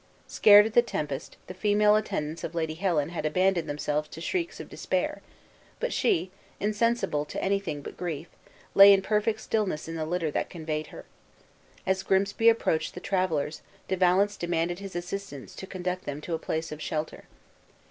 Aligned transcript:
Scared 0.27 0.65
at 0.65 0.73
the 0.73 0.81
tempest, 0.81 1.37
the 1.45 1.53
female 1.53 1.95
attendants 1.95 2.43
of 2.43 2.55
Lady 2.55 2.73
Helen 2.73 3.09
had 3.09 3.23
abandoned 3.23 3.69
themselves 3.69 4.07
to 4.09 4.19
shrieks 4.19 4.59
of 4.59 4.67
despair; 4.67 5.21
but 5.79 5.93
she, 5.93 6.31
insensible 6.59 7.23
to 7.25 7.39
anything 7.39 7.83
but 7.83 7.97
grief, 7.97 8.27
lay 8.73 8.93
in 8.93 9.03
perfect 9.03 9.39
stillness 9.41 9.87
in 9.87 9.93
the 9.95 10.05
litter 10.07 10.31
that 10.31 10.49
conveyed 10.49 10.87
her. 10.87 11.05
As 11.85 12.01
Grimsby 12.01 12.49
approached 12.49 12.95
the 12.95 12.99
travelers, 12.99 13.61
De 13.87 13.95
Valence 13.95 14.37
demanded 14.37 14.79
his 14.79 14.95
assistance 14.95 15.53
to 15.53 15.67
conduct 15.67 16.05
them 16.05 16.19
to 16.21 16.33
a 16.33 16.39
place 16.39 16.71
of 16.71 16.81
shelter. 16.81 17.25